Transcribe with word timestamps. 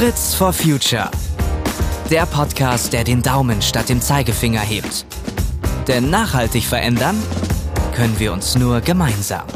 Fritz 0.00 0.34
for 0.34 0.50
Future. 0.50 1.10
Der 2.10 2.24
Podcast, 2.24 2.94
der 2.94 3.04
den 3.04 3.20
Daumen 3.20 3.60
statt 3.60 3.90
dem 3.90 4.00
Zeigefinger 4.00 4.62
hebt. 4.62 5.04
Denn 5.88 6.08
nachhaltig 6.08 6.64
verändern 6.64 7.22
können 7.94 8.18
wir 8.18 8.32
uns 8.32 8.56
nur 8.56 8.80
gemeinsam. 8.80 9.46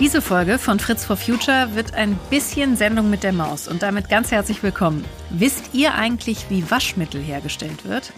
Diese 0.00 0.20
Folge 0.20 0.58
von 0.58 0.80
Fritz 0.80 1.04
for 1.04 1.16
Future 1.16 1.76
wird 1.76 1.94
ein 1.94 2.18
bisschen 2.30 2.76
Sendung 2.76 3.08
mit 3.08 3.22
der 3.22 3.32
Maus 3.32 3.68
und 3.68 3.84
damit 3.84 4.08
ganz 4.08 4.32
herzlich 4.32 4.64
willkommen. 4.64 5.04
Wisst 5.30 5.72
ihr 5.72 5.94
eigentlich, 5.94 6.46
wie 6.50 6.68
Waschmittel 6.68 7.22
hergestellt 7.22 7.84
wird? 7.84 8.12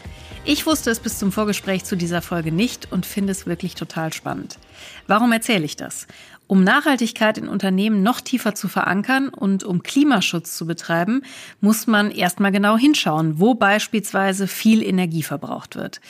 Ich 0.51 0.65
wusste 0.65 0.91
es 0.91 0.99
bis 0.99 1.19
zum 1.19 1.31
Vorgespräch 1.31 1.85
zu 1.85 1.95
dieser 1.95 2.23
Folge 2.23 2.53
nicht 2.53 2.91
und 2.91 3.05
finde 3.05 3.33
es 3.33 3.45
wirklich 3.45 3.75
total 3.75 4.15
spannend. 4.15 4.59
Warum 5.07 5.31
erzähle 5.31 5.67
ich 5.67 5.77
das? 5.77 6.07
Um 6.47 6.65
Nachhaltigkeit 6.65 7.37
in 7.37 7.49
Unternehmen 7.49 8.03
noch 8.03 8.23
tiefer 8.23 8.55
zu 8.55 8.67
verankern 8.67 9.29
und 9.29 9.63
um 9.63 9.83
Klimaschutz 9.83 10.57
zu 10.57 10.67
betreiben, 10.67 11.21
muss 11.61 11.87
man 11.87 12.11
erstmal 12.11 12.51
genau 12.51 12.79
hinschauen, 12.79 13.39
wo 13.39 13.53
beispielsweise 13.53 14.47
viel 14.47 14.83
Energie 14.83 15.23
verbraucht 15.23 15.77
wird. 15.77 16.01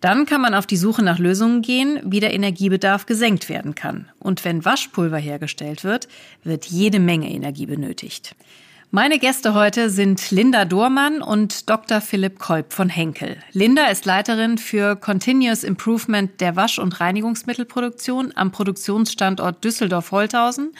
Dann 0.00 0.26
kann 0.26 0.42
man 0.42 0.54
auf 0.54 0.68
die 0.68 0.76
Suche 0.76 1.02
nach 1.02 1.18
Lösungen 1.18 1.60
gehen, 1.60 1.98
wie 2.04 2.20
der 2.20 2.32
Energiebedarf 2.32 3.04
gesenkt 3.04 3.48
werden 3.48 3.74
kann. 3.74 4.08
Und 4.20 4.44
wenn 4.44 4.64
Waschpulver 4.64 5.18
hergestellt 5.18 5.82
wird, 5.82 6.06
wird 6.44 6.66
jede 6.66 7.00
Menge 7.00 7.32
Energie 7.32 7.66
benötigt. 7.66 8.36
Meine 8.90 9.18
Gäste 9.18 9.52
heute 9.52 9.90
sind 9.90 10.30
Linda 10.30 10.64
Dormann 10.64 11.20
und 11.20 11.68
Dr. 11.68 12.00
Philipp 12.00 12.38
Kolb 12.38 12.72
von 12.72 12.88
Henkel. 12.88 13.36
Linda 13.52 13.88
ist 13.88 14.06
Leiterin 14.06 14.56
für 14.56 14.96
Continuous 14.96 15.62
Improvement 15.62 16.40
der 16.40 16.56
Wasch- 16.56 16.78
und 16.78 16.98
Reinigungsmittelproduktion 16.98 18.32
am 18.34 18.50
Produktionsstandort 18.50 19.62
Düsseldorf-Holthausen 19.62 20.72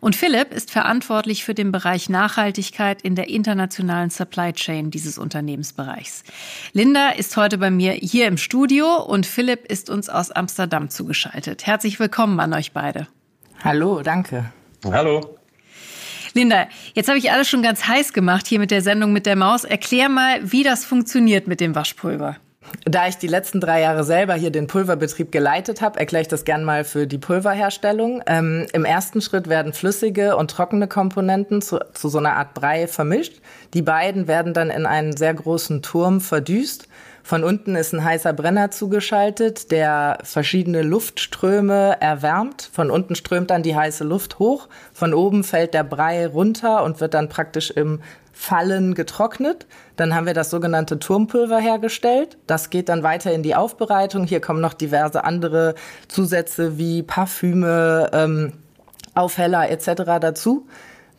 und 0.00 0.14
Philipp 0.14 0.52
ist 0.52 0.72
verantwortlich 0.72 1.42
für 1.42 1.54
den 1.54 1.72
Bereich 1.72 2.10
Nachhaltigkeit 2.10 3.00
in 3.00 3.14
der 3.14 3.30
internationalen 3.30 4.10
Supply 4.10 4.52
Chain 4.52 4.90
dieses 4.90 5.16
Unternehmensbereichs. 5.16 6.22
Linda 6.74 7.12
ist 7.12 7.34
heute 7.38 7.56
bei 7.56 7.70
mir 7.70 7.92
hier 7.92 8.26
im 8.26 8.36
Studio 8.36 9.02
und 9.02 9.24
Philipp 9.24 9.64
ist 9.72 9.88
uns 9.88 10.10
aus 10.10 10.30
Amsterdam 10.30 10.90
zugeschaltet. 10.90 11.66
Herzlich 11.66 11.98
willkommen 11.98 12.40
an 12.40 12.52
euch 12.52 12.72
beide. 12.72 13.06
Hallo, 13.62 14.02
danke. 14.02 14.52
Hallo. 14.84 15.38
Linda, 16.34 16.66
jetzt 16.94 17.08
habe 17.08 17.18
ich 17.18 17.30
alles 17.30 17.48
schon 17.48 17.62
ganz 17.62 17.86
heiß 17.86 18.12
gemacht 18.12 18.48
hier 18.48 18.58
mit 18.58 18.72
der 18.72 18.82
Sendung 18.82 19.12
mit 19.12 19.24
der 19.24 19.36
Maus. 19.36 19.62
Erklär 19.62 20.08
mal, 20.08 20.40
wie 20.42 20.64
das 20.64 20.84
funktioniert 20.84 21.46
mit 21.46 21.60
dem 21.60 21.76
Waschpulver. 21.76 22.36
Da 22.84 23.06
ich 23.06 23.18
die 23.18 23.28
letzten 23.28 23.60
drei 23.60 23.82
Jahre 23.82 24.02
selber 24.02 24.34
hier 24.34 24.50
den 24.50 24.66
Pulverbetrieb 24.66 25.30
geleitet 25.30 25.80
habe, 25.80 26.00
erkläre 26.00 26.22
ich 26.22 26.28
das 26.28 26.44
gern 26.44 26.64
mal 26.64 26.82
für 26.82 27.06
die 27.06 27.18
Pulverherstellung. 27.18 28.20
Ähm, 28.26 28.66
Im 28.72 28.84
ersten 28.84 29.20
Schritt 29.20 29.48
werden 29.48 29.72
flüssige 29.72 30.36
und 30.36 30.50
trockene 30.50 30.88
Komponenten 30.88 31.62
zu, 31.62 31.78
zu 31.92 32.08
so 32.08 32.18
einer 32.18 32.34
Art 32.34 32.54
Brei 32.54 32.88
vermischt. 32.88 33.40
Die 33.74 33.82
beiden 33.82 34.26
werden 34.26 34.54
dann 34.54 34.70
in 34.70 34.86
einen 34.86 35.16
sehr 35.16 35.34
großen 35.34 35.82
Turm 35.82 36.20
verdüst 36.20 36.88
von 37.24 37.42
unten 37.42 37.74
ist 37.74 37.94
ein 37.94 38.04
heißer 38.04 38.34
Brenner 38.34 38.70
zugeschaltet, 38.70 39.70
der 39.70 40.18
verschiedene 40.22 40.82
Luftströme 40.82 41.96
erwärmt. 41.98 42.68
Von 42.70 42.90
unten 42.90 43.14
strömt 43.14 43.50
dann 43.50 43.62
die 43.62 43.74
heiße 43.74 44.04
Luft 44.04 44.38
hoch. 44.38 44.68
Von 44.92 45.14
oben 45.14 45.42
fällt 45.42 45.72
der 45.72 45.84
Brei 45.84 46.26
runter 46.26 46.84
und 46.84 47.00
wird 47.00 47.14
dann 47.14 47.30
praktisch 47.30 47.70
im 47.70 48.00
Fallen 48.34 48.94
getrocknet. 48.94 49.66
Dann 49.96 50.14
haben 50.14 50.26
wir 50.26 50.34
das 50.34 50.50
sogenannte 50.50 50.98
Turmpulver 50.98 51.58
hergestellt. 51.58 52.36
Das 52.46 52.68
geht 52.68 52.90
dann 52.90 53.02
weiter 53.02 53.32
in 53.32 53.42
die 53.42 53.54
Aufbereitung. 53.54 54.26
Hier 54.26 54.42
kommen 54.42 54.60
noch 54.60 54.74
diverse 54.74 55.24
andere 55.24 55.76
Zusätze 56.08 56.76
wie 56.76 57.02
Parfüme, 57.02 58.10
ähm, 58.12 58.52
Aufheller 59.14 59.70
etc. 59.70 60.20
dazu. 60.20 60.66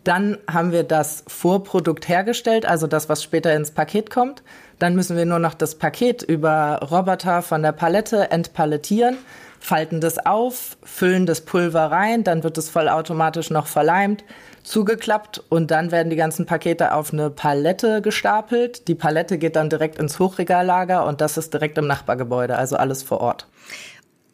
Dann 0.05 0.37
haben 0.47 0.71
wir 0.71 0.83
das 0.83 1.23
Vorprodukt 1.27 2.07
hergestellt, 2.07 2.67
also 2.67 2.85
das, 2.85 3.09
was 3.09 3.23
später 3.23 3.55
ins 3.55 3.71
Paket 3.71 4.11
kommt. 4.11 4.43
Dann 4.77 4.93
müssen 4.93 5.17
wir 5.17 5.25
nur 5.25 5.39
noch 5.39 5.55
das 5.55 5.75
Paket 5.75 6.21
über 6.21 6.79
Roboter 6.91 7.41
von 7.41 7.63
der 7.63 7.71
Palette 7.71 8.29
entpalettieren, 8.29 9.17
falten 9.59 10.01
das 10.01 10.23
auf, 10.23 10.77
füllen 10.83 11.25
das 11.25 11.41
Pulver 11.41 11.89
rein, 11.91 12.23
dann 12.23 12.43
wird 12.43 12.59
es 12.59 12.69
vollautomatisch 12.69 13.49
noch 13.49 13.65
verleimt, 13.65 14.23
zugeklappt 14.63 15.43
und 15.49 15.71
dann 15.71 15.91
werden 15.91 16.11
die 16.11 16.15
ganzen 16.15 16.45
Pakete 16.45 16.93
auf 16.93 17.11
eine 17.11 17.31
Palette 17.31 18.03
gestapelt. 18.03 18.87
Die 18.87 18.95
Palette 18.95 19.39
geht 19.39 19.55
dann 19.55 19.71
direkt 19.71 19.97
ins 19.97 20.19
Hochregallager 20.19 21.07
und 21.07 21.19
das 21.19 21.37
ist 21.37 21.51
direkt 21.51 21.79
im 21.79 21.87
Nachbargebäude, 21.87 22.55
also 22.55 22.75
alles 22.75 23.01
vor 23.01 23.21
Ort. 23.21 23.47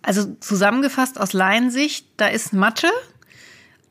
Also 0.01 0.33
zusammengefasst 0.41 1.17
aus 1.17 1.31
Laiensicht, 1.31 2.07
da 2.17 2.27
ist 2.27 2.51
Matsche, 2.51 2.89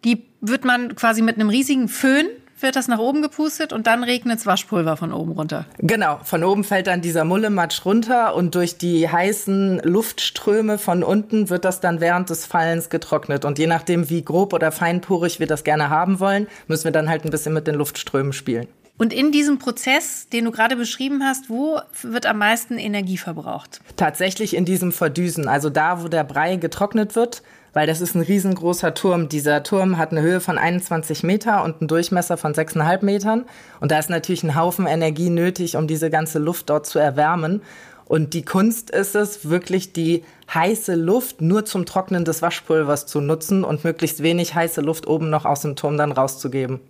die 0.05 0.25
wird 0.41 0.65
man 0.65 0.95
quasi 0.95 1.23
mit 1.23 1.37
einem 1.37 1.51
riesigen 1.51 1.89
Föhn 1.89 2.27
wird 2.63 2.77
das 2.77 2.89
nach 2.89 2.99
oben 2.99 3.23
gepustet 3.23 3.73
und 3.73 3.87
dann 3.87 4.05
regnet's 4.05 4.47
Waschpulver 4.47 4.97
von 4.97 5.13
oben 5.13 5.33
runter. 5.33 5.67
Genau, 5.79 6.21
von 6.25 6.45
oben 6.45 6.65
fällt 6.65 6.87
dann 6.87 7.01
dieser 7.01 7.25
Mullematsch 7.25 7.85
runter 7.85 8.35
und 8.35 8.55
durch 8.55 8.77
die 8.77 9.09
heißen 9.09 9.81
Luftströme 9.85 10.79
von 10.79 11.03
unten 11.03 11.49
wird 11.49 11.65
das 11.65 11.81
dann 11.81 12.01
während 12.01 12.31
des 12.31 12.47
Fallens 12.47 12.91
getrocknet. 12.91 13.45
Und 13.45 13.59
je 13.59 13.67
nachdem, 13.67 14.11
wie 14.11 14.23
grob 14.23 14.53
oder 14.53 14.73
feinporig 14.73 15.41
wir 15.41 15.47
das 15.47 15.65
gerne 15.65 15.91
haben 15.91 16.21
wollen, 16.21 16.47
müssen 16.69 16.85
wir 16.85 16.93
dann 16.93 17.09
halt 17.09 17.25
ein 17.25 17.31
bisschen 17.31 17.55
mit 17.55 17.67
den 17.67 17.77
Luftströmen 17.77 18.33
spielen. 18.33 18.67
Und 18.99 19.15
in 19.15 19.33
diesem 19.33 19.59
Prozess, 19.59 20.29
den 20.29 20.45
du 20.45 20.51
gerade 20.51 20.77
beschrieben 20.77 21.25
hast, 21.25 21.49
wo 21.49 21.81
wird 22.03 22.27
am 22.27 22.37
meisten 22.37 22.77
Energie 22.77 23.17
verbraucht? 23.17 23.81
Tatsächlich 23.97 24.55
in 24.55 24.67
diesem 24.67 24.93
Verdüsen, 24.93 25.49
also 25.49 25.71
da, 25.71 26.03
wo 26.03 26.09
der 26.09 26.23
Brei 26.23 26.57
getrocknet 26.57 27.17
wird, 27.17 27.43
weil 27.73 27.87
das 27.87 28.01
ist 28.01 28.15
ein 28.15 28.23
riesengroßer 28.23 28.95
Turm. 28.95 29.29
Dieser 29.29 29.63
Turm 29.63 29.99
hat 29.99 30.11
eine 30.11 30.23
Höhe 30.23 30.41
von 30.41 30.59
21 30.59 31.23
Meter 31.23 31.65
und 31.65 31.81
einen 31.81 31.89
Durchmesser 31.89 32.37
von 32.37 32.55
6,5 32.55 33.05
Metern. 33.05 33.45
Und 33.81 33.91
da 33.93 33.99
ist 33.99 34.11
natürlich 34.11 34.43
ein 34.43 34.57
Haufen 34.57 34.87
Energie 34.87 35.31
nötig, 35.31 35.77
um 35.77 35.87
diese 35.87 36.11
ganze 36.11 36.39
Luft 36.39 36.71
dort 36.71 36.87
zu 36.87 36.99
erwärmen. 36.99 37.63
Und 38.07 38.35
die 38.35 38.45
Kunst 38.45 38.91
ist 38.91 39.15
es, 39.15 39.49
wirklich 39.49 39.93
die 39.93 40.25
heiße 40.53 40.97
Luft 40.97 41.41
nur 41.41 41.65
zum 41.65 41.87
Trocknen 41.87 42.25
des 42.25 42.43
Waschpulvers 42.43 43.07
zu 43.07 43.21
nutzen 43.21 43.63
und 43.63 43.85
möglichst 43.85 44.23
wenig 44.23 44.55
heiße 44.55 44.81
Luft 44.81 45.07
oben 45.07 45.31
noch 45.31 45.45
aus 45.45 45.63
dem 45.63 45.77
Turm 45.77 45.97
dann 45.97 46.11
rauszugeben 46.11 46.81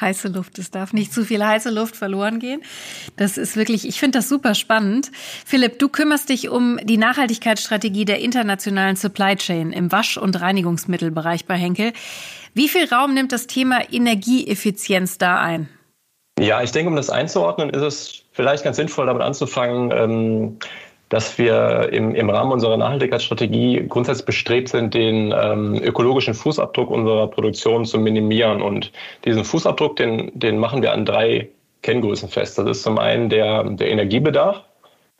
heiße 0.00 0.28
Luft. 0.28 0.58
Es 0.58 0.70
darf 0.70 0.92
nicht 0.92 1.12
zu 1.12 1.24
viel 1.24 1.44
heiße 1.44 1.70
Luft 1.70 1.96
verloren 1.96 2.38
gehen. 2.38 2.62
Das 3.16 3.38
ist 3.38 3.56
wirklich, 3.56 3.86
ich 3.86 3.98
finde 3.98 4.18
das 4.18 4.28
super 4.28 4.54
spannend. 4.54 5.10
Philipp, 5.44 5.78
du 5.78 5.88
kümmerst 5.88 6.28
dich 6.28 6.48
um 6.48 6.78
die 6.82 6.96
Nachhaltigkeitsstrategie 6.96 8.04
der 8.04 8.20
internationalen 8.20 8.96
Supply 8.96 9.36
Chain 9.36 9.72
im 9.72 9.92
Wasch- 9.92 10.18
und 10.18 10.40
Reinigungsmittelbereich 10.40 11.46
bei 11.46 11.56
Henkel. 11.56 11.92
Wie 12.54 12.68
viel 12.68 12.88
Raum 12.92 13.14
nimmt 13.14 13.32
das 13.32 13.46
Thema 13.46 13.80
Energieeffizienz 13.92 15.18
da 15.18 15.40
ein? 15.40 15.68
Ja, 16.40 16.62
ich 16.62 16.70
denke, 16.70 16.90
um 16.90 16.96
das 16.96 17.10
einzuordnen, 17.10 17.70
ist 17.70 17.82
es 17.82 18.24
vielleicht 18.32 18.64
ganz 18.64 18.76
sinnvoll, 18.76 19.06
damit 19.06 19.22
anzufangen, 19.22 19.90
ähm, 19.90 20.58
dass 21.08 21.38
wir 21.38 21.88
im, 21.92 22.14
im 22.14 22.28
Rahmen 22.28 22.52
unserer 22.52 22.76
Nachhaltigkeitsstrategie 22.76 23.86
grundsätzlich 23.88 24.26
bestrebt 24.26 24.68
sind, 24.68 24.92
den 24.94 25.32
ähm, 25.36 25.76
ökologischen 25.82 26.34
Fußabdruck 26.34 26.90
unserer 26.90 27.28
Produktion 27.28 27.84
zu 27.84 27.98
minimieren. 27.98 28.60
Und 28.60 28.92
diesen 29.24 29.44
Fußabdruck, 29.44 29.96
den, 29.96 30.30
den 30.34 30.58
machen 30.58 30.82
wir 30.82 30.92
an 30.92 31.04
drei 31.04 31.48
Kenngrößen 31.82 32.28
fest. 32.28 32.58
Das 32.58 32.68
ist 32.68 32.82
zum 32.82 32.98
einen 32.98 33.30
der, 33.30 33.64
der 33.64 33.88
Energiebedarf 33.88 34.62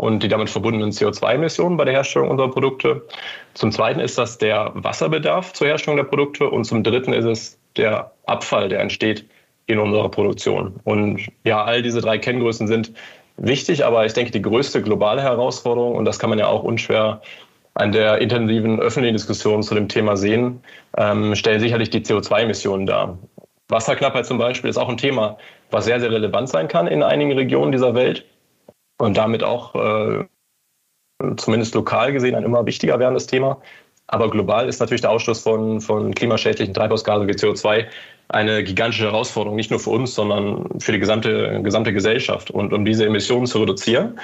und 0.00 0.22
die 0.22 0.28
damit 0.28 0.50
verbundenen 0.50 0.90
CO2-Emissionen 0.90 1.76
bei 1.76 1.84
der 1.84 1.94
Herstellung 1.94 2.28
unserer 2.28 2.50
Produkte. 2.50 3.06
Zum 3.54 3.72
zweiten 3.72 4.00
ist 4.00 4.18
das 4.18 4.38
der 4.38 4.72
Wasserbedarf 4.74 5.52
zur 5.54 5.68
Herstellung 5.68 5.96
der 5.96 6.04
Produkte 6.04 6.48
und 6.48 6.64
zum 6.64 6.82
dritten 6.82 7.12
ist 7.12 7.24
es 7.24 7.58
der 7.76 8.12
Abfall, 8.26 8.68
der 8.68 8.80
entsteht 8.80 9.24
in 9.66 9.78
unserer 9.78 10.08
Produktion. 10.08 10.80
Und 10.84 11.28
ja, 11.44 11.62
all 11.62 11.82
diese 11.82 12.00
drei 12.00 12.18
Kenngrößen 12.18 12.66
sind 12.66 12.92
wichtig, 13.38 13.84
aber 13.84 14.04
ich 14.04 14.12
denke, 14.12 14.32
die 14.32 14.42
größte 14.42 14.82
globale 14.82 15.22
Herausforderung, 15.22 15.96
und 15.96 16.04
das 16.04 16.18
kann 16.18 16.30
man 16.30 16.38
ja 16.38 16.46
auch 16.46 16.62
unschwer 16.62 17.22
an 17.74 17.92
der 17.92 18.18
intensiven 18.18 18.80
öffentlichen 18.80 19.14
Diskussion 19.14 19.62
zu 19.62 19.74
dem 19.74 19.88
Thema 19.88 20.16
sehen, 20.16 20.60
ähm, 20.96 21.34
stellen 21.34 21.60
sicherlich 21.60 21.90
die 21.90 22.00
CO2-Emissionen 22.00 22.86
dar. 22.86 23.18
Wasserknappheit 23.68 24.26
zum 24.26 24.38
Beispiel 24.38 24.68
ist 24.68 24.78
auch 24.78 24.88
ein 24.88 24.96
Thema, 24.96 25.38
was 25.70 25.84
sehr, 25.84 26.00
sehr 26.00 26.10
relevant 26.10 26.48
sein 26.48 26.68
kann 26.68 26.86
in 26.86 27.02
einigen 27.02 27.32
Regionen 27.32 27.70
dieser 27.70 27.94
Welt 27.94 28.24
und 28.98 29.16
damit 29.16 29.44
auch 29.44 29.74
äh, 29.74 30.24
zumindest 31.36 31.74
lokal 31.74 32.12
gesehen 32.12 32.34
ein 32.34 32.44
immer 32.44 32.66
wichtiger 32.66 32.98
werdendes 32.98 33.26
Thema. 33.26 33.60
Aber 34.06 34.30
global 34.30 34.68
ist 34.68 34.80
natürlich 34.80 35.02
der 35.02 35.10
Ausstoß 35.10 35.40
von, 35.40 35.80
von 35.80 36.14
klimaschädlichen 36.14 36.72
Treibhausgasen 36.72 37.28
wie 37.28 37.32
CO2 37.32 37.86
eine 38.28 38.62
gigantische 38.62 39.04
Herausforderung, 39.04 39.56
nicht 39.56 39.70
nur 39.70 39.80
für 39.80 39.90
uns, 39.90 40.14
sondern 40.14 40.80
für 40.80 40.92
die 40.92 40.98
gesamte, 40.98 41.60
gesamte 41.62 41.92
Gesellschaft. 41.92 42.50
Und 42.50 42.72
um 42.72 42.84
diese 42.84 43.06
Emissionen 43.06 43.46
zu 43.46 43.58
reduzieren, 43.60 44.18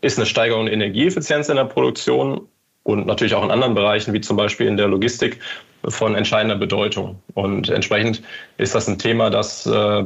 ist 0.00 0.18
eine 0.18 0.26
Steigerung 0.26 0.66
der 0.66 0.74
Energieeffizienz 0.74 1.48
in 1.48 1.56
der 1.56 1.64
Produktion 1.64 2.42
und 2.82 3.06
natürlich 3.06 3.34
auch 3.34 3.44
in 3.44 3.50
anderen 3.50 3.74
Bereichen, 3.74 4.12
wie 4.12 4.20
zum 4.20 4.36
Beispiel 4.36 4.66
in 4.66 4.76
der 4.76 4.88
Logistik, 4.88 5.40
von 5.86 6.14
entscheidender 6.14 6.56
Bedeutung. 6.56 7.22
Und 7.34 7.68
entsprechend 7.70 8.22
ist 8.56 8.74
das 8.74 8.88
ein 8.88 8.98
Thema, 8.98 9.30
das 9.30 9.64
äh, 9.64 10.04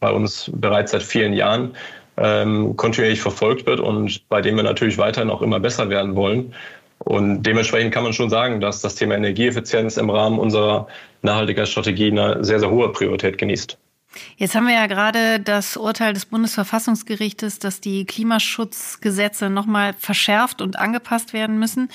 bei 0.00 0.10
uns 0.10 0.50
bereits 0.54 0.92
seit 0.92 1.02
vielen 1.02 1.34
Jahren 1.34 1.74
ähm, 2.16 2.76
kontinuierlich 2.76 3.20
verfolgt 3.20 3.66
wird 3.66 3.80
und 3.80 4.26
bei 4.28 4.40
dem 4.40 4.56
wir 4.56 4.62
natürlich 4.62 4.98
weiterhin 4.98 5.30
auch 5.30 5.42
immer 5.42 5.60
besser 5.60 5.90
werden 5.90 6.16
wollen. 6.16 6.54
Und 7.00 7.42
dementsprechend 7.42 7.92
kann 7.92 8.04
man 8.04 8.12
schon 8.12 8.30
sagen, 8.30 8.60
dass 8.60 8.80
das 8.80 8.94
Thema 8.94 9.14
Energieeffizienz 9.16 9.96
im 9.96 10.08
Rahmen 10.08 10.38
unserer 10.38 10.86
Nachhaltigkeitsstrategie 11.24 12.10
eine 12.10 12.44
sehr, 12.44 12.60
sehr 12.60 12.70
hohe 12.70 12.92
Priorität 12.92 13.38
genießt. 13.38 13.78
Jetzt 14.36 14.54
haben 14.54 14.66
wir 14.66 14.74
ja 14.74 14.86
gerade 14.86 15.40
das 15.40 15.76
Urteil 15.76 16.12
des 16.12 16.26
Bundesverfassungsgerichtes, 16.26 17.58
dass 17.58 17.80
die 17.80 18.04
Klimaschutzgesetze 18.04 19.50
nochmal 19.50 19.94
verschärft 19.98 20.62
und 20.62 20.78
angepasst 20.78 21.32
werden 21.32 21.58
müssen. 21.58 21.88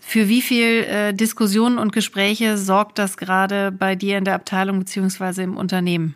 Für 0.00 0.28
wie 0.28 0.40
viel 0.40 0.84
äh, 0.84 1.12
Diskussionen 1.12 1.78
und 1.78 1.92
Gespräche 1.92 2.56
sorgt 2.56 2.98
das 2.98 3.16
gerade 3.16 3.70
bei 3.70 3.94
dir 3.96 4.18
in 4.18 4.24
der 4.24 4.34
Abteilung 4.34 4.78
beziehungsweise 4.78 5.42
im 5.42 5.56
Unternehmen? 5.56 6.14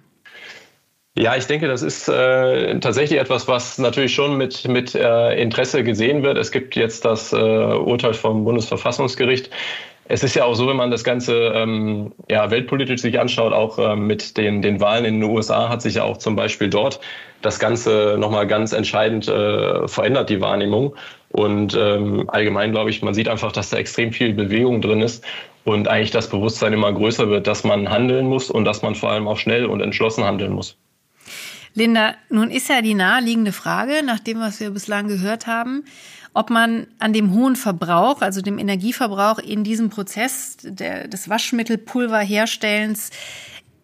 Ja, 1.14 1.37
ich 1.37 1.47
denke, 1.47 1.69
das 1.69 1.82
ist 1.82 2.09
äh, 2.09 2.81
tatsächlich 2.81 3.20
etwas, 3.20 3.47
was 3.47 3.76
natürlich 3.76 4.14
schon 4.14 4.38
mit, 4.38 4.67
mit 4.67 4.94
äh, 4.94 5.35
Interesse 5.35 5.85
gesehen 5.85 6.23
wird. 6.23 6.38
Es 6.38 6.50
gibt 6.50 6.75
jetzt 6.75 7.05
das 7.05 7.35
äh, 7.35 7.37
Urteil 7.37 8.14
vom 8.14 8.44
Bundesverfassungsgericht, 8.44 9.50
es 10.06 10.22
ist 10.22 10.34
ja 10.34 10.44
auch 10.44 10.54
so, 10.54 10.69
wenn 10.69 10.76
man 10.76 10.90
das 10.90 11.04
Ganze 11.04 11.52
ähm, 11.54 12.12
ja, 12.28 12.50
weltpolitisch 12.50 13.00
sich 13.00 13.19
anschaut, 13.20 13.52
auch 13.52 13.78
ähm, 13.78 14.06
mit 14.06 14.37
den, 14.37 14.60
den 14.60 14.81
Wahlen 14.81 15.04
in 15.04 15.20
den 15.20 15.31
USA 15.31 15.69
hat 15.69 15.82
sich 15.82 15.94
ja 15.94 16.02
auch 16.02 16.16
zum 16.16 16.37
Beispiel 16.37 16.69
dort 16.69 17.00
das 17.40 17.58
Ganze 17.58 18.16
nochmal 18.19 18.46
ganz 18.46 18.72
entscheidend 18.72 19.28
äh, 19.28 19.87
verändert, 19.88 20.31
die 20.31 20.40
Wahrnehmung. 20.40 20.94
Und 21.31 21.76
ähm, 21.78 22.28
allgemein 22.28 22.72
glaube 22.72 22.90
ich, 22.90 23.02
man 23.02 23.14
sieht 23.14 23.28
einfach, 23.28 23.52
dass 23.52 23.70
da 23.70 23.78
extrem 23.78 24.12
viel 24.12 24.32
Bewegung 24.34 24.82
drin 24.82 25.00
ist 25.00 25.25
und 25.64 25.88
eigentlich 25.88 26.10
das 26.10 26.28
Bewusstsein 26.28 26.72
immer 26.72 26.93
größer 26.93 27.28
wird, 27.28 27.46
dass 27.46 27.64
man 27.64 27.88
handeln 27.88 28.26
muss 28.26 28.50
und 28.50 28.64
dass 28.64 28.82
man 28.82 28.94
vor 28.94 29.10
allem 29.10 29.28
auch 29.28 29.38
schnell 29.38 29.66
und 29.66 29.81
entschlossen 29.81 30.25
handeln 30.25 30.52
muss. 30.52 30.76
Linda, 31.75 32.14
nun 32.28 32.50
ist 32.50 32.69
ja 32.69 32.82
die 32.82 32.93
naheliegende 32.93 33.52
Frage, 33.52 34.02
nach 34.04 34.20
dem, 34.20 34.40
was 34.40 34.60
wir 34.60 34.70
bislang 34.70 35.08
gehört 35.08 35.46
haben, 35.46 35.84
ob 36.34 36.50
man 36.50 36.87
an 36.99 37.12
dem 37.12 37.32
hohen 37.32 37.56
Verbrauch, 37.56 38.23
also 38.23 38.40
dem 38.40 38.58
Energieverbrauch 38.58 39.38
in 39.38 39.64
diesem 39.64 39.90
Prozess 39.90 40.56
der, 40.62 41.08
des 41.08 41.29
Waschmittelpulverherstellens 41.29 43.11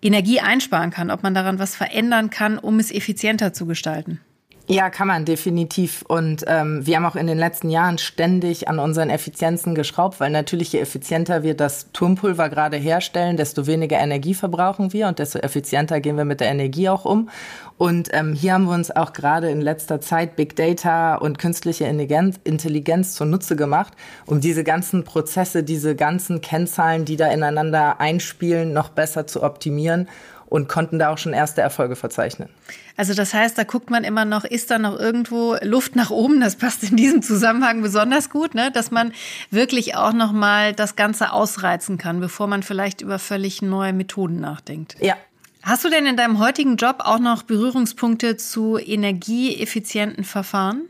Energie 0.01 0.41
einsparen 0.41 0.91
kann, 0.91 1.11
ob 1.11 1.23
man 1.23 1.35
daran 1.35 1.59
was 1.59 1.75
verändern 1.75 2.31
kann, 2.31 2.59
um 2.59 2.79
es 2.79 2.91
effizienter 2.91 3.53
zu 3.53 3.67
gestalten. 3.67 4.21
Ja, 4.71 4.91
kann 4.91 5.09
man 5.09 5.25
definitiv. 5.25 6.05
Und 6.09 6.45
ähm, 6.47 6.87
wir 6.87 6.97
haben 6.97 7.07
auch 7.07 7.17
in 7.17 7.27
den 7.27 7.39
letzten 7.39 7.71
Jahren 7.71 7.97
ständig 7.97 8.69
an 8.69 8.79
unseren 8.79 9.09
Effizienzen 9.09 9.75
geschraubt, 9.75 10.21
weil 10.21 10.31
natürlich 10.31 10.75
je 10.75 10.81
effizienter 10.81 11.43
wir 11.43 11.55
das 11.55 11.91
Turmpulver 11.95 12.51
gerade 12.51 12.77
herstellen, 12.77 13.39
desto 13.39 13.67
weniger 13.67 13.99
Energie 13.99 14.35
verbrauchen 14.35 14.93
wir 14.93 15.09
und 15.09 15.21
desto 15.21 15.39
effizienter 15.39 16.03
gehen 16.03 16.19
wir 16.19 16.27
mit 16.27 16.41
der 16.41 16.51
Energie 16.51 16.91
auch 16.91 17.07
um. 17.07 17.31
Und 17.79 18.11
ähm, 18.13 18.35
hier 18.35 18.53
haben 18.53 18.65
wir 18.65 18.75
uns 18.75 18.95
auch 18.95 19.15
gerade 19.15 19.49
in 19.49 19.63
letzter 19.63 20.03
Zeit 20.03 20.37
Big 20.37 20.55
Data 20.55 21.15
und 21.15 21.39
künstliche 21.39 21.85
Intelligenz, 21.85 22.39
Intelligenz 22.45 23.15
zunutze 23.15 23.57
gemacht, 23.57 23.95
um 24.27 24.43
diese 24.43 24.65
ganzen 24.65 25.03
Prozesse, 25.03 25.63
diese 25.63 25.97
ganzen 25.97 26.43
Kennzahlen, 26.43 27.07
die 27.07 27.17
da 27.17 27.29
ineinander 27.33 28.01
einspielen, 28.01 28.75
noch 28.75 28.91
besser 28.91 29.27
zu 29.27 29.43
optimieren 29.43 30.09
und 30.49 30.69
konnten 30.69 30.99
da 30.99 31.11
auch 31.11 31.19
schon 31.19 31.33
erste 31.33 31.61
Erfolge 31.61 31.97
verzeichnen. 31.97 32.49
Also 32.97 33.15
das 33.15 33.35
heißt, 33.35 33.57
da 33.57 33.65
guckt 33.65 33.91
man 33.91 34.05
immer 34.05 34.25
noch, 34.25 34.45
ist 34.45 34.71
da 34.71 34.79
noch 34.79 34.99
irgendwo 34.99 35.57
Luft 35.63 35.95
nach 35.95 36.11
oben? 36.11 36.41
Das 36.41 36.57
passt 36.57 36.83
in 36.83 36.97
diesem 36.97 37.23
Zusammenhang 37.23 37.83
besonders 37.83 38.31
gut, 38.31 38.55
ne? 38.55 38.71
dass 38.73 38.91
man 38.91 39.13
wirklich 39.51 39.97
auch 39.97 40.13
noch 40.13 40.33
mal 40.33 40.73
das 40.73 40.97
Ganze 40.97 41.33
ausreizen 41.33 41.99
kann, 41.99 42.21
bevor 42.21 42.47
man 42.47 42.63
vielleicht 42.63 43.01
über 43.01 43.19
völlig 43.19 43.63
neue 43.63 43.93
Methoden 43.93 44.41
nachdenkt. 44.41 44.97
Ja, 45.01 45.17
Hast 45.63 45.85
du 45.85 45.91
denn 45.91 46.07
in 46.07 46.17
deinem 46.17 46.39
heutigen 46.39 46.77
Job 46.77 46.99
auch 47.01 47.19
noch 47.19 47.43
Berührungspunkte 47.43 48.37
zu 48.37 48.79
energieeffizienten 48.79 50.25
Verfahren? 50.25 50.83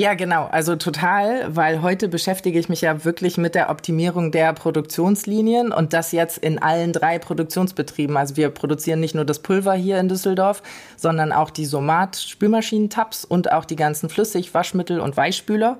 Ja, 0.00 0.14
genau. 0.14 0.48
Also 0.50 0.76
total, 0.76 1.54
weil 1.54 1.82
heute 1.82 2.08
beschäftige 2.08 2.58
ich 2.58 2.70
mich 2.70 2.80
ja 2.80 3.04
wirklich 3.04 3.36
mit 3.36 3.54
der 3.54 3.68
Optimierung 3.68 4.32
der 4.32 4.54
Produktionslinien 4.54 5.72
und 5.72 5.92
das 5.92 6.12
jetzt 6.12 6.38
in 6.38 6.58
allen 6.58 6.94
drei 6.94 7.18
Produktionsbetrieben. 7.18 8.16
Also 8.16 8.38
wir 8.38 8.48
produzieren 8.48 9.00
nicht 9.00 9.14
nur 9.14 9.26
das 9.26 9.40
Pulver 9.40 9.74
hier 9.74 10.00
in 10.00 10.08
Düsseldorf, 10.08 10.62
sondern 10.96 11.32
auch 11.32 11.50
die 11.50 11.66
Somat-Spülmaschinentabs 11.66 13.26
und 13.26 13.52
auch 13.52 13.66
die 13.66 13.76
ganzen 13.76 14.08
Flüssig-Waschmittel 14.08 15.00
und 15.00 15.18
Weichspüler. 15.18 15.76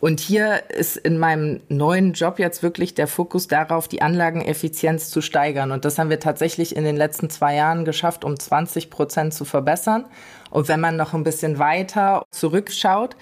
Und 0.00 0.20
hier 0.20 0.70
ist 0.70 0.96
in 0.96 1.18
meinem 1.18 1.60
neuen 1.68 2.14
Job 2.14 2.38
jetzt 2.38 2.62
wirklich 2.62 2.94
der 2.94 3.06
Fokus 3.06 3.46
darauf, 3.48 3.86
die 3.86 4.00
Anlageneffizienz 4.00 5.10
zu 5.10 5.20
steigern. 5.20 5.70
Und 5.70 5.84
das 5.84 5.98
haben 5.98 6.08
wir 6.08 6.20
tatsächlich 6.20 6.74
in 6.74 6.84
den 6.84 6.96
letzten 6.96 7.28
zwei 7.28 7.56
Jahren 7.56 7.84
geschafft, 7.84 8.24
um 8.24 8.40
20 8.40 8.88
Prozent 8.88 9.34
zu 9.34 9.44
verbessern. 9.44 10.06
Und 10.50 10.68
wenn 10.68 10.80
man 10.80 10.96
noch 10.96 11.12
ein 11.12 11.22
bisschen 11.22 11.58
weiter 11.58 12.24
zurückschaut, 12.30 13.14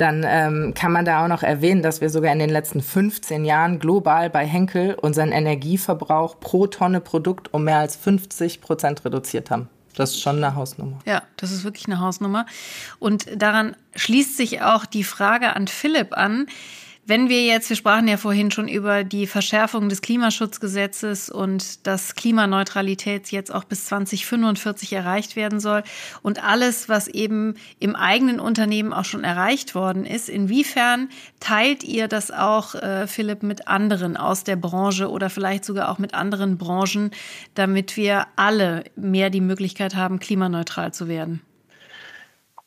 dann 0.00 0.24
ähm, 0.26 0.72
kann 0.74 0.92
man 0.92 1.04
da 1.04 1.24
auch 1.24 1.28
noch 1.28 1.42
erwähnen, 1.42 1.82
dass 1.82 2.00
wir 2.00 2.10
sogar 2.10 2.32
in 2.32 2.38
den 2.38 2.50
letzten 2.50 2.80
15 2.80 3.44
Jahren 3.44 3.78
global 3.78 4.30
bei 4.30 4.46
Henkel 4.46 4.94
unseren 4.94 5.32
Energieverbrauch 5.32 6.40
pro 6.40 6.66
Tonne 6.66 7.00
Produkt 7.00 7.52
um 7.52 7.64
mehr 7.64 7.78
als 7.78 7.96
50 7.96 8.60
Prozent 8.60 9.04
reduziert 9.04 9.50
haben. 9.50 9.68
Das 9.96 10.10
ist 10.10 10.20
schon 10.20 10.36
eine 10.36 10.54
Hausnummer. 10.54 10.98
Ja, 11.04 11.22
das 11.36 11.50
ist 11.50 11.64
wirklich 11.64 11.86
eine 11.86 12.00
Hausnummer. 12.00 12.46
Und 12.98 13.26
daran 13.36 13.76
schließt 13.96 14.36
sich 14.36 14.62
auch 14.62 14.86
die 14.86 15.04
Frage 15.04 15.54
an 15.56 15.68
Philipp 15.68 16.16
an. 16.16 16.46
Wenn 17.10 17.28
wir 17.28 17.42
jetzt, 17.42 17.68
wir 17.68 17.74
sprachen 17.74 18.06
ja 18.06 18.16
vorhin 18.16 18.52
schon 18.52 18.68
über 18.68 19.02
die 19.02 19.26
Verschärfung 19.26 19.88
des 19.88 20.00
Klimaschutzgesetzes 20.00 21.28
und 21.28 21.84
dass 21.88 22.14
Klimaneutralität 22.14 23.32
jetzt 23.32 23.52
auch 23.52 23.64
bis 23.64 23.86
2045 23.86 24.92
erreicht 24.92 25.34
werden 25.34 25.58
soll 25.58 25.82
und 26.22 26.44
alles, 26.44 26.88
was 26.88 27.08
eben 27.08 27.56
im 27.80 27.96
eigenen 27.96 28.38
Unternehmen 28.38 28.92
auch 28.92 29.04
schon 29.04 29.24
erreicht 29.24 29.74
worden 29.74 30.04
ist, 30.06 30.28
inwiefern 30.28 31.08
teilt 31.40 31.82
ihr 31.82 32.06
das 32.06 32.30
auch, 32.30 32.76
äh, 32.76 33.08
Philipp, 33.08 33.42
mit 33.42 33.66
anderen 33.66 34.16
aus 34.16 34.44
der 34.44 34.54
Branche 34.54 35.10
oder 35.10 35.30
vielleicht 35.30 35.64
sogar 35.64 35.88
auch 35.88 35.98
mit 35.98 36.14
anderen 36.14 36.58
Branchen, 36.58 37.10
damit 37.56 37.96
wir 37.96 38.28
alle 38.36 38.84
mehr 38.94 39.30
die 39.30 39.40
Möglichkeit 39.40 39.96
haben, 39.96 40.20
klimaneutral 40.20 40.94
zu 40.94 41.08
werden? 41.08 41.40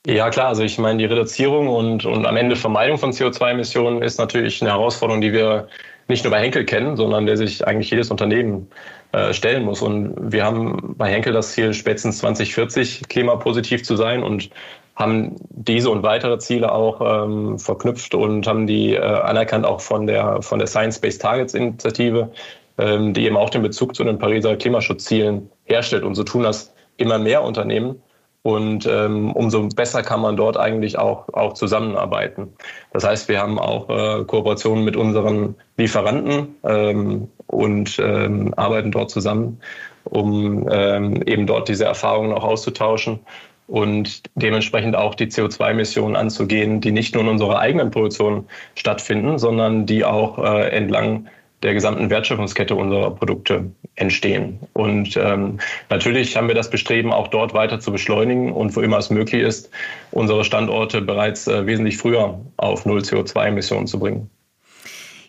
Ja, 0.05 0.29
klar. 0.29 0.47
Also 0.47 0.63
ich 0.63 0.77
meine, 0.77 0.97
die 0.97 1.05
Reduzierung 1.05 1.69
und, 1.69 2.05
und 2.05 2.25
am 2.25 2.35
Ende 2.35 2.57
Vermeidung 2.57 2.97
von 2.97 3.11
CO2-Emissionen 3.11 4.01
ist 4.01 4.17
natürlich 4.19 4.61
eine 4.61 4.71
Herausforderung, 4.71 5.21
die 5.21 5.31
wir 5.31 5.69
nicht 6.09 6.25
nur 6.25 6.31
bei 6.31 6.41
Henkel 6.41 6.65
kennen, 6.65 6.97
sondern 6.97 7.25
der 7.25 7.37
sich 7.37 7.65
eigentlich 7.65 7.89
jedes 7.89 8.11
Unternehmen 8.11 8.69
äh, 9.13 9.33
stellen 9.33 9.63
muss. 9.63 9.81
Und 9.81 10.13
wir 10.19 10.43
haben 10.43 10.95
bei 10.97 11.09
Henkel 11.09 11.31
das 11.31 11.53
Ziel, 11.53 11.73
spätestens 11.73 12.17
2040 12.17 13.07
klimapositiv 13.07 13.83
zu 13.83 13.95
sein 13.95 14.23
und 14.23 14.49
haben 14.95 15.37
diese 15.49 15.89
und 15.89 16.03
weitere 16.03 16.37
Ziele 16.37 16.71
auch 16.71 17.25
ähm, 17.25 17.57
verknüpft 17.57 18.13
und 18.13 18.45
haben 18.45 18.67
die 18.67 18.95
äh, 18.95 18.99
anerkannt 18.99 19.65
auch 19.65 19.79
von 19.79 20.05
der, 20.05 20.41
von 20.41 20.59
der 20.59 20.67
Science-Based 20.67 21.21
Targets 21.21 21.53
Initiative, 21.53 22.29
ähm, 22.77 23.13
die 23.13 23.25
eben 23.25 23.37
auch 23.37 23.49
den 23.49 23.61
Bezug 23.61 23.95
zu 23.95 24.03
den 24.03 24.19
Pariser 24.19 24.57
Klimaschutzzielen 24.57 25.49
herstellt. 25.63 26.03
Und 26.03 26.15
so 26.15 26.23
tun 26.23 26.43
das 26.43 26.73
immer 26.97 27.17
mehr 27.17 27.41
Unternehmen. 27.41 28.01
Und 28.43 28.85
ähm, 28.85 29.31
umso 29.31 29.69
besser 29.69 30.03
kann 30.03 30.19
man 30.19 30.35
dort 30.35 30.57
eigentlich 30.57 30.97
auch, 30.99 31.29
auch 31.29 31.53
zusammenarbeiten. 31.53 32.53
Das 32.91 33.05
heißt, 33.05 33.29
wir 33.29 33.39
haben 33.39 33.57
auch 33.57 33.89
äh, 33.89 34.25
Kooperationen 34.25 34.83
mit 34.83 34.97
unseren 34.97 35.55
Lieferanten 35.77 36.55
ähm, 36.65 37.29
und 37.47 37.97
ähm, 37.99 38.53
arbeiten 38.57 38.91
dort 38.91 39.11
zusammen, 39.11 39.61
um 40.03 40.67
ähm, 40.69 41.23
eben 41.25 41.47
dort 41.47 41.69
diese 41.69 41.85
Erfahrungen 41.85 42.33
auch 42.33 42.43
auszutauschen 42.43 43.21
und 43.67 44.23
dementsprechend 44.35 44.97
auch 44.97 45.15
die 45.15 45.27
CO2-Emissionen 45.27 46.17
anzugehen, 46.17 46.81
die 46.81 46.91
nicht 46.91 47.15
nur 47.15 47.23
in 47.23 47.29
unserer 47.29 47.59
eigenen 47.59 47.91
Produktion 47.91 48.45
stattfinden, 48.75 49.39
sondern 49.39 49.85
die 49.85 50.03
auch 50.03 50.37
äh, 50.37 50.67
entlang 50.69 51.29
der 51.63 51.73
gesamten 51.73 52.09
Wertschöpfungskette 52.09 52.75
unserer 52.75 53.11
Produkte 53.11 53.71
entstehen. 53.95 54.59
Und 54.73 55.17
ähm, 55.17 55.59
natürlich 55.89 56.35
haben 56.35 56.47
wir 56.47 56.55
das 56.55 56.69
Bestreben, 56.69 57.11
auch 57.11 57.29
dort 57.29 57.53
weiter 57.53 57.79
zu 57.79 57.91
beschleunigen 57.91 58.51
und 58.51 58.75
wo 58.75 58.81
immer 58.81 58.97
es 58.97 59.09
möglich 59.09 59.41
ist, 59.41 59.69
unsere 60.11 60.43
Standorte 60.43 61.01
bereits 61.01 61.47
äh, 61.47 61.65
wesentlich 61.65 61.97
früher 61.97 62.39
auf 62.57 62.85
Null 62.85 62.99
CO2-Emissionen 62.99 63.87
zu 63.87 63.99
bringen. 63.99 64.29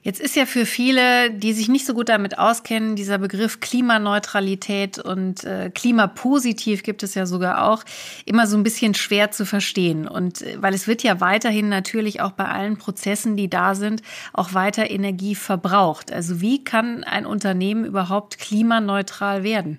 Jetzt 0.05 0.21
ist 0.21 0.37
ja 0.37 0.45
für 0.45 0.67
viele, 0.67 1.31
die 1.31 1.55
sich 1.55 1.69
nicht 1.69 1.87
so 1.87 1.95
gut 1.95 2.11
damit 2.11 2.39
auskennen, 2.39 2.95
dieser 2.95 3.17
Begriff 3.17 3.61
Klimaneutralität 3.61 4.99
und 4.99 5.45
äh, 5.45 5.71
Klimapositiv 5.71 6.83
gibt 6.83 7.03
es 7.03 7.15
ja 7.15 7.25
sogar 7.25 7.71
auch, 7.71 7.85
immer 8.27 8.47
so 8.47 8.59
ein 8.59 8.65
bisschen 8.65 8.93
schwer 8.93 9.31
zu 9.31 9.47
verstehen. 9.47 10.07
Und 10.07 10.43
äh, 10.43 10.59
weil 10.61 10.75
es 10.75 10.87
wird 10.87 11.03
ja 11.03 11.23
weiterhin 11.23 11.71
natürlich 11.71 12.21
auch 12.21 12.33
bei 12.33 12.45
allen 12.45 12.77
Prozessen, 12.77 13.35
die 13.35 13.49
da 13.49 13.75
sind, 13.75 14.03
auch 14.35 14.53
weiter 14.53 14.91
Energie 14.91 15.35
verbraucht. 15.35 16.13
Also 16.13 16.43
wie 16.43 16.63
kann 16.63 17.03
ein 17.03 17.25
Unternehmen 17.25 17.87
überhaupt 17.87 18.39
klimaneutral 18.39 19.43
werden? 19.43 19.79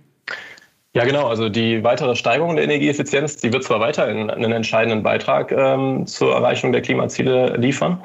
Ja, 0.95 1.05
genau. 1.05 1.27
Also 1.27 1.49
die 1.49 1.83
weitere 1.83 2.15
Steigerung 2.15 2.55
der 2.55 2.65
Energieeffizienz, 2.65 3.37
die 3.37 3.53
wird 3.53 3.63
zwar 3.63 3.79
weiterhin 3.79 4.31
einen 4.31 4.53
entscheidenden 4.53 5.03
Beitrag 5.03 5.51
ähm, 5.51 6.07
zur 6.07 6.33
Erreichung 6.33 6.71
der 6.71 6.81
Klimaziele 6.81 7.57
liefern. 7.57 8.01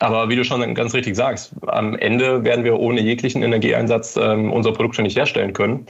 Aber 0.00 0.30
wie 0.30 0.36
du 0.36 0.44
schon 0.44 0.74
ganz 0.74 0.94
richtig 0.94 1.14
sagst, 1.14 1.52
am 1.66 1.94
Ende 1.94 2.42
werden 2.42 2.64
wir 2.64 2.78
ohne 2.78 3.00
jeglichen 3.00 3.42
Energieeinsatz 3.42 4.16
ähm, 4.16 4.50
unsere 4.50 4.74
Produkte 4.74 5.02
nicht 5.02 5.16
herstellen 5.16 5.52
können. 5.52 5.86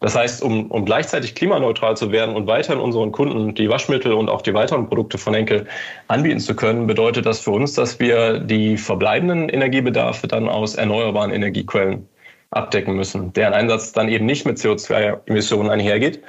Das 0.00 0.16
heißt, 0.16 0.42
um, 0.42 0.70
um 0.70 0.84
gleichzeitig 0.84 1.36
klimaneutral 1.36 1.96
zu 1.96 2.10
werden 2.10 2.34
und 2.34 2.48
weiterhin 2.48 2.80
unseren 2.80 3.12
Kunden 3.12 3.54
die 3.54 3.70
Waschmittel 3.70 4.12
und 4.12 4.28
auch 4.28 4.42
die 4.42 4.52
weiteren 4.52 4.88
Produkte 4.88 5.18
von 5.18 5.34
Enkel 5.34 5.66
anbieten 6.08 6.40
zu 6.40 6.56
können, 6.56 6.86
bedeutet 6.86 7.26
das 7.26 7.40
für 7.40 7.52
uns, 7.52 7.74
dass 7.74 8.00
wir 8.00 8.40
die 8.40 8.76
verbleibenden 8.76 9.48
Energiebedarfe 9.48 10.26
dann 10.26 10.48
aus 10.48 10.74
erneuerbaren 10.74 11.30
Energiequellen 11.30 12.06
abdecken 12.50 12.96
müssen, 12.96 13.32
deren 13.32 13.54
Einsatz 13.54 13.92
dann 13.92 14.08
eben 14.08 14.26
nicht 14.26 14.44
mit 14.44 14.58
CO2-Emissionen 14.58 15.70
einhergeht, 15.70 16.20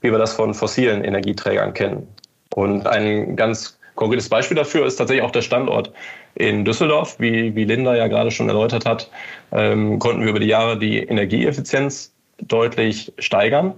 wie 0.00 0.10
wir 0.10 0.18
das 0.18 0.32
von 0.32 0.54
fossilen 0.54 1.04
Energieträgern 1.04 1.74
kennen. 1.74 2.08
Und 2.54 2.86
ein 2.86 3.36
ganz 3.36 3.79
konkretes 4.00 4.30
Beispiel 4.30 4.56
dafür 4.56 4.86
ist 4.86 4.96
tatsächlich 4.96 5.22
auch 5.22 5.30
der 5.30 5.42
Standort 5.42 5.92
in 6.34 6.64
Düsseldorf. 6.64 7.16
Wie, 7.20 7.54
wie 7.54 7.64
Linda 7.64 7.94
ja 7.94 8.08
gerade 8.08 8.30
schon 8.30 8.48
erläutert 8.48 8.86
hat, 8.86 9.10
ähm, 9.52 9.98
konnten 9.98 10.22
wir 10.22 10.30
über 10.30 10.40
die 10.40 10.46
Jahre 10.46 10.78
die 10.78 11.00
Energieeffizienz 11.00 12.12
deutlich 12.38 13.12
steigern. 13.18 13.74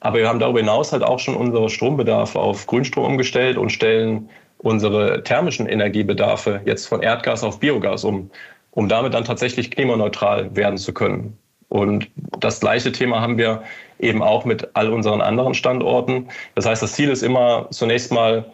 Aber 0.00 0.18
wir 0.18 0.28
haben 0.28 0.38
darüber 0.38 0.60
hinaus 0.60 0.92
halt 0.92 1.02
auch 1.02 1.18
schon 1.18 1.36
unsere 1.36 1.68
Strombedarfe 1.68 2.38
auf 2.38 2.66
Grünstrom 2.66 3.04
umgestellt 3.04 3.58
und 3.58 3.70
stellen 3.70 4.30
unsere 4.58 5.22
thermischen 5.22 5.68
Energiebedarfe 5.68 6.62
jetzt 6.64 6.86
von 6.86 7.02
Erdgas 7.02 7.44
auf 7.44 7.60
Biogas 7.60 8.02
um, 8.04 8.30
um 8.70 8.88
damit 8.88 9.12
dann 9.12 9.24
tatsächlich 9.24 9.70
klimaneutral 9.70 10.56
werden 10.56 10.78
zu 10.78 10.94
können. 10.94 11.36
Und 11.68 12.08
das 12.40 12.60
gleiche 12.60 12.92
Thema 12.92 13.20
haben 13.20 13.36
wir 13.36 13.62
eben 13.98 14.22
auch 14.22 14.46
mit 14.46 14.70
all 14.74 14.90
unseren 14.90 15.20
anderen 15.20 15.52
Standorten. 15.52 16.28
Das 16.54 16.64
heißt, 16.64 16.82
das 16.82 16.94
Ziel 16.94 17.10
ist 17.10 17.22
immer 17.22 17.66
zunächst 17.70 18.10
mal 18.10 18.46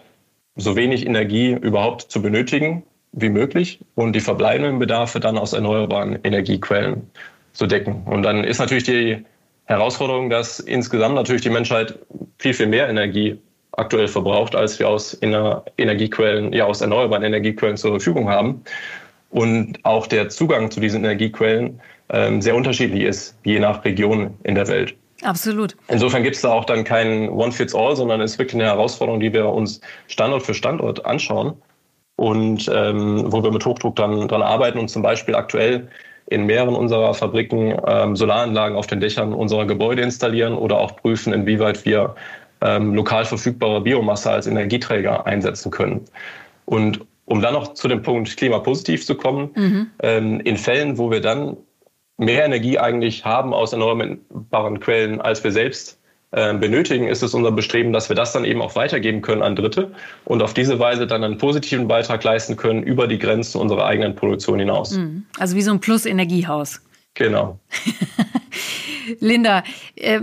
so 0.56 0.76
wenig 0.76 1.06
Energie 1.06 1.52
überhaupt 1.52 2.02
zu 2.02 2.20
benötigen 2.22 2.84
wie 3.12 3.28
möglich 3.28 3.80
und 3.94 4.14
die 4.14 4.20
verbleibenden 4.20 4.78
Bedarfe 4.78 5.20
dann 5.20 5.38
aus 5.38 5.52
erneuerbaren 5.52 6.18
Energiequellen 6.22 7.10
zu 7.52 7.66
decken. 7.66 8.02
Und 8.06 8.22
dann 8.22 8.44
ist 8.44 8.58
natürlich 8.58 8.84
die 8.84 9.24
Herausforderung, 9.66 10.30
dass 10.30 10.60
insgesamt 10.60 11.14
natürlich 11.14 11.42
die 11.42 11.50
Menschheit 11.50 11.98
viel, 12.38 12.54
viel 12.54 12.66
mehr 12.66 12.88
Energie 12.88 13.38
aktuell 13.72 14.08
verbraucht, 14.08 14.54
als 14.54 14.78
wir 14.78 14.88
aus 14.88 15.16
Energiequellen, 15.22 16.52
ja, 16.52 16.64
aus 16.64 16.80
erneuerbaren 16.80 17.24
Energiequellen 17.24 17.76
zur 17.76 17.92
Verfügung 17.92 18.28
haben. 18.28 18.62
Und 19.30 19.78
auch 19.84 20.06
der 20.06 20.28
Zugang 20.28 20.70
zu 20.70 20.80
diesen 20.80 21.04
Energiequellen 21.04 21.80
ähm, 22.10 22.42
sehr 22.42 22.54
unterschiedlich 22.54 23.02
ist, 23.02 23.38
je 23.44 23.58
nach 23.58 23.82
Region 23.84 24.34
in 24.42 24.54
der 24.54 24.68
Welt. 24.68 24.94
Absolut. 25.22 25.76
Insofern 25.88 26.22
gibt 26.22 26.36
es 26.36 26.42
da 26.42 26.50
auch 26.50 26.64
dann 26.64 26.84
kein 26.84 27.28
One-Fits-All, 27.28 27.96
sondern 27.96 28.20
es 28.20 28.32
ist 28.32 28.38
wirklich 28.38 28.60
eine 28.60 28.70
Herausforderung, 28.70 29.20
die 29.20 29.32
wir 29.32 29.46
uns 29.48 29.80
Standort 30.08 30.42
für 30.42 30.54
Standort 30.54 31.04
anschauen 31.06 31.54
und 32.16 32.70
ähm, 32.72 33.32
wo 33.32 33.42
wir 33.42 33.50
mit 33.50 33.64
Hochdruck 33.64 33.96
dann 33.96 34.28
dran 34.28 34.42
arbeiten 34.42 34.78
und 34.78 34.88
zum 34.88 35.02
Beispiel 35.02 35.34
aktuell 35.34 35.88
in 36.26 36.46
mehreren 36.46 36.74
unserer 36.74 37.14
Fabriken 37.14 37.76
ähm, 37.86 38.16
Solaranlagen 38.16 38.76
auf 38.76 38.86
den 38.86 39.00
Dächern 39.00 39.32
unserer 39.32 39.66
Gebäude 39.66 40.02
installieren 40.02 40.54
oder 40.54 40.78
auch 40.78 40.96
prüfen, 40.96 41.32
inwieweit 41.32 41.84
wir 41.84 42.14
ähm, 42.60 42.94
lokal 42.94 43.24
verfügbare 43.24 43.80
Biomasse 43.80 44.30
als 44.30 44.46
Energieträger 44.46 45.26
einsetzen 45.26 45.70
können. 45.70 46.04
Und 46.64 47.00
um 47.24 47.40
dann 47.40 47.54
noch 47.54 47.74
zu 47.74 47.88
dem 47.88 48.02
Punkt 48.02 48.36
klimapositiv 48.36 49.04
zu 49.04 49.14
kommen, 49.14 49.50
mhm. 49.54 49.90
ähm, 50.02 50.40
in 50.40 50.56
Fällen, 50.56 50.98
wo 50.98 51.10
wir 51.10 51.20
dann 51.20 51.56
mehr 52.18 52.44
Energie 52.44 52.78
eigentlich 52.78 53.24
haben 53.24 53.52
aus 53.54 53.72
erneuerbaren 53.72 54.80
Quellen, 54.80 55.20
als 55.20 55.42
wir 55.42 55.52
selbst 55.52 55.98
äh, 56.32 56.54
benötigen, 56.54 57.08
ist 57.08 57.22
es 57.22 57.34
unser 57.34 57.52
Bestreben, 57.52 57.92
dass 57.92 58.08
wir 58.08 58.16
das 58.16 58.32
dann 58.32 58.44
eben 58.44 58.62
auch 58.62 58.74
weitergeben 58.74 59.20
können 59.20 59.42
an 59.42 59.54
Dritte 59.54 59.92
und 60.24 60.42
auf 60.42 60.54
diese 60.54 60.78
Weise 60.78 61.06
dann 61.06 61.22
einen 61.24 61.36
positiven 61.36 61.88
Beitrag 61.88 62.24
leisten 62.24 62.56
können 62.56 62.82
über 62.82 63.06
die 63.06 63.18
Grenzen 63.18 63.60
unserer 63.60 63.84
eigenen 63.84 64.14
Produktion 64.14 64.58
hinaus. 64.58 64.92
Mhm. 64.92 65.26
Also 65.38 65.56
wie 65.56 65.62
so 65.62 65.72
ein 65.72 65.80
Plus-Energiehaus. 65.80 66.80
Genau. 67.14 67.58
Linda, 69.20 69.62
äh, 69.96 70.20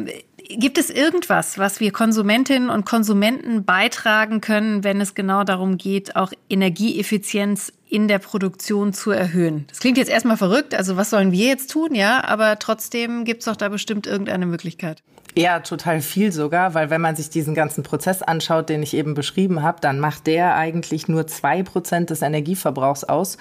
Gibt 0.52 0.80
es 0.80 0.90
irgendwas, 0.90 1.60
was 1.60 1.80
wir 1.80 1.92
Konsumentinnen 1.92 2.72
und 2.72 2.84
Konsumenten 2.84 3.66
beitragen 3.66 4.42
können, 4.42 4.84
wenn 4.84 5.00
es 5.00 5.14
genau 5.14 5.44
darum 5.44 5.78
geht, 5.78 6.16
auch 6.16 6.32
Energieeffizienz 6.50 7.72
in 7.88 8.08
der 8.08 8.18
Produktion 8.18 8.92
zu 8.92 9.12
erhöhen? 9.12 9.66
Das 9.68 9.80
klingt 9.80 10.00
jetzt 10.00 10.10
erstmal 10.10 10.38
verrückt, 10.38 10.74
also 10.74 10.98
was 10.98 11.12
sollen 11.12 11.32
wir 11.32 11.46
jetzt 11.46 11.70
tun, 11.70 11.94
ja, 11.94 12.24
aber 12.24 12.58
trotzdem 12.58 13.26
gibt 13.26 13.42
es 13.42 13.46
doch 13.46 13.58
da 13.58 13.70
bestimmt 13.70 14.08
irgendeine 14.08 14.48
Möglichkeit. 14.48 15.04
Ja, 15.36 15.60
total 15.60 16.02
viel 16.02 16.32
sogar, 16.32 16.74
weil 16.74 16.90
wenn 16.90 17.02
man 17.02 17.16
sich 17.16 17.30
diesen 17.30 17.54
ganzen 17.54 17.84
Prozess 17.84 18.24
anschaut, 18.24 18.70
den 18.70 18.82
ich 18.82 18.96
eben 18.96 19.14
beschrieben 19.14 19.62
habe, 19.62 19.80
dann 19.82 20.00
macht 20.00 20.26
der 20.26 20.56
eigentlich 20.56 21.08
nur 21.08 21.28
zwei 21.28 21.62
Prozent 21.62 22.10
des 22.10 22.24
Energieverbrauchs 22.24 23.04
aus. 23.04 23.38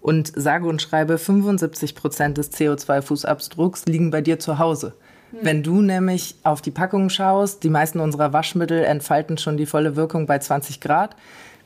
Und 0.00 0.32
sage 0.36 0.68
und 0.68 0.80
schreibe, 0.80 1.18
75 1.18 1.94
Prozent 1.96 2.38
des 2.38 2.52
CO2-Fußabdrucks 2.52 3.90
liegen 3.90 4.10
bei 4.10 4.20
dir 4.20 4.38
zu 4.38 4.58
Hause. 4.58 4.94
Wenn 5.32 5.62
du 5.62 5.82
nämlich 5.82 6.36
auf 6.44 6.62
die 6.62 6.70
Packung 6.70 7.10
schaust, 7.10 7.62
die 7.64 7.68
meisten 7.68 8.00
unserer 8.00 8.32
Waschmittel 8.32 8.84
entfalten 8.84 9.38
schon 9.38 9.56
die 9.56 9.66
volle 9.66 9.96
Wirkung 9.96 10.26
bei 10.26 10.38
20 10.38 10.80
Grad. 10.80 11.16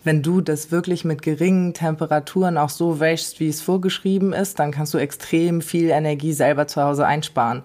Wenn 0.03 0.23
du 0.23 0.41
das 0.41 0.71
wirklich 0.71 1.05
mit 1.05 1.21
geringen 1.21 1.75
Temperaturen 1.75 2.57
auch 2.57 2.71
so 2.71 3.01
wäschst, 3.01 3.39
wie 3.39 3.49
es 3.49 3.61
vorgeschrieben 3.61 4.33
ist, 4.33 4.59
dann 4.59 4.71
kannst 4.71 4.95
du 4.95 4.99
extrem 4.99 5.61
viel 5.61 5.91
Energie 5.91 6.33
selber 6.33 6.67
zu 6.67 6.83
Hause 6.83 7.07
einsparen. 7.07 7.63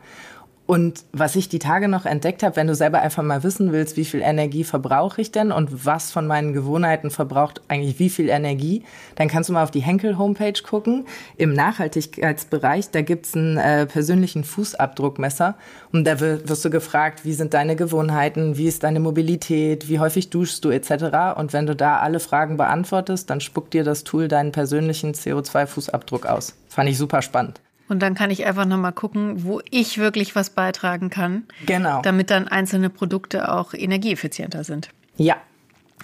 Und 0.68 1.04
was 1.12 1.36
ich 1.36 1.48
die 1.48 1.60
Tage 1.60 1.88
noch 1.88 2.08
entdeckt 2.08 2.42
habe, 2.42 2.56
wenn 2.56 2.66
du 2.66 2.74
selber 2.74 3.00
einfach 3.00 3.22
mal 3.22 3.44
wissen 3.44 3.72
willst, 3.72 3.98
wie 3.98 4.06
viel 4.06 4.22
Energie 4.22 4.64
verbrauche 4.64 5.22
ich 5.22 5.32
denn 5.32 5.52
und 5.52 5.86
was 5.86 6.12
von 6.12 6.26
meinen 6.26 6.54
Gewohnheiten 6.54 7.12
verbraucht 7.12 7.62
eigentlich 7.68 8.00
wie 8.00 8.10
viel 8.10 8.30
Energie, 8.30 8.84
dann 9.16 9.28
kannst 9.28 9.50
du 9.50 9.54
mal 9.54 9.62
auf 9.62 9.70
die 9.70 9.82
Henkel-Homepage 9.82 10.60
gucken. 10.64 11.06
Im 11.38 11.54
Nachhaltigkeitsbereich, 11.54 12.90
da 12.90 13.02
gibt's 13.04 13.36
einen 13.36 13.58
äh, 13.58 13.86
persönlichen 13.86 14.44
Fußabdruckmesser 14.44 15.54
und 15.92 16.06
da 16.06 16.20
wirst 16.20 16.66
du 16.66 16.72
gefragt, 16.72 17.26
wie 17.26 17.34
sind 17.34 17.54
deine 17.54 17.76
Gewohnheiten, 17.76 18.58
wie 18.58 18.68
ist 18.68 18.84
deine 18.84 19.00
Mobilität, 19.00 19.88
wie 19.88 20.00
häufig 20.00 20.32
duschst 20.32 20.66
du 20.66 20.72
etc. 20.72 21.38
Und 21.38 21.54
wenn 21.54 21.68
du 21.68 21.76
da 21.76 22.00
alle 22.00 22.20
Fragen 22.20 22.58
beantwortest, 22.58 23.30
dann 23.30 23.40
spuckt 23.40 23.76
dir 23.76 23.84
das 23.84 24.04
Tool 24.04 24.28
deinen 24.28 24.52
persönlichen 24.52 25.14
CO2-Fußabdruck 25.14 26.26
aus. 26.26 26.56
Fand 26.70 26.90
ich 26.90 26.98
super 26.98 27.22
spannend. 27.22 27.62
Und 27.88 28.02
dann 28.02 28.16
kann 28.16 28.32
ich 28.32 28.46
einfach 28.46 28.66
nochmal 28.66 28.94
gucken, 28.94 29.44
wo 29.44 29.62
ich 29.70 29.98
wirklich 29.98 30.36
was 30.36 30.50
beitragen 30.50 31.10
kann. 31.10 31.44
Genau. 31.66 32.02
Damit 32.02 32.32
dann 32.32 32.48
einzelne 32.48 32.90
Produkte 32.90 33.52
auch 33.52 33.74
energieeffizienter 33.74 34.64
sind. 34.64 34.90
Ja. 35.18 35.38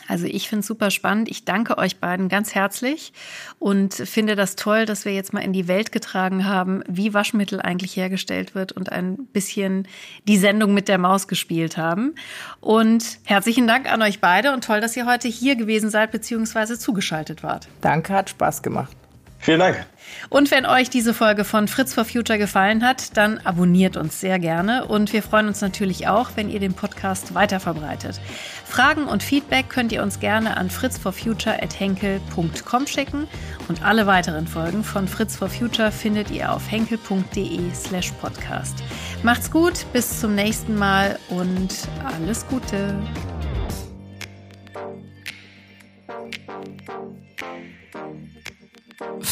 Also 0.08 0.26
ich 0.26 0.50
finde 0.50 0.62
es 0.62 0.68
super 0.68 0.90
spannend. 0.90 1.30
Ich 1.30 1.46
danke 1.46 1.78
euch 1.78 2.00
beiden 2.00 2.28
ganz 2.28 2.56
herzlich 2.56 3.14
und 3.60 3.94
finde 3.94 4.36
das 4.36 4.56
toll, 4.56 4.86
dass 4.86 5.06
wir 5.06 5.14
jetzt 5.14 5.34
mal 5.34 5.42
in 5.42 5.54
die 5.54 5.68
Welt 5.68 5.92
getragen 5.92 6.46
haben, 6.46 6.84
wie 6.88 7.14
Waschmittel 7.14 7.62
eigentlich 7.62 7.96
hergestellt 7.96 8.56
wird 8.56 8.72
und 8.72 8.92
ein 8.92 9.18
bisschen 9.32 9.88
die 10.28 10.38
Sendung 10.38 10.74
mit 10.74 10.88
der 10.88 10.98
Maus 10.98 11.28
gespielt 11.28 11.78
haben. 11.78 12.16
Und 12.60 13.20
herzlichen 13.24 13.68
Dank 13.68 13.92
an 13.92 14.02
euch 14.02 14.20
beide 14.22 14.54
und 14.54 14.64
toll, 14.64 14.82
dass 14.82 14.98
ihr 14.98 15.06
heute 15.06 15.28
hier 15.28 15.56
gewesen 15.56 15.90
seid 15.90 16.12
bzw. 16.12 16.78
zugeschaltet 16.78 17.44
wart. 17.44 17.68
Danke, 17.82 18.14
hat 18.14 18.30
Spaß 18.30 18.64
gemacht. 18.64 18.96
Vielen 19.42 19.60
Dank. 19.60 19.86
Und 20.30 20.52
wenn 20.52 20.66
euch 20.66 20.90
diese 20.90 21.14
Folge 21.14 21.44
von 21.44 21.68
Fritz 21.68 21.94
for 21.94 22.06
Future 22.06 22.40
gefallen 22.40 22.86
hat, 22.86 23.18
dann 23.18 23.40
abonniert 23.40 23.98
uns 23.98 24.22
sehr 24.22 24.38
gerne 24.40 24.86
und 24.86 25.12
wir 25.14 25.24
freuen 25.24 25.48
uns 25.48 25.62
natürlich 25.62 26.08
auch, 26.08 26.32
wenn 26.36 26.48
ihr 26.50 26.60
den 26.60 26.74
Podcast 26.74 27.34
weiterverbreitet. 27.34 28.20
Fragen 28.66 29.06
und 29.06 29.24
Feedback 29.24 29.70
könnt 29.70 29.92
ihr 29.92 30.04
uns 30.04 30.20
gerne 30.20 30.58
an 30.58 30.70
fritzforfuture@henkel.com 30.70 32.88
schicken 32.88 33.28
und 33.68 33.84
alle 33.84 34.06
weiteren 34.08 34.48
Folgen 34.48 34.84
von 34.84 35.08
Fritz 35.08 35.36
for 35.36 35.50
Future 35.50 35.92
findet 35.92 36.30
ihr 36.32 36.54
auf 36.54 36.70
henkel.de/podcast. 36.70 38.84
Macht's 39.24 39.50
gut, 39.50 39.88
bis 39.92 40.20
zum 40.20 40.36
nächsten 40.36 40.78
Mal 40.78 41.18
und 41.30 41.88
alles 42.16 42.46
Gute. 42.48 42.94